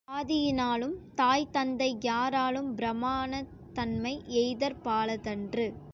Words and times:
சாதியினாலும் 0.07 0.93
தாய் 1.15 1.51
தந்தை 1.51 1.97
யாராலும் 1.99 2.75
பிராமணத் 2.75 3.51
தன்மை 3.73 4.21
எய்தற் 4.27 4.77
பாலதன்று. 4.83 5.65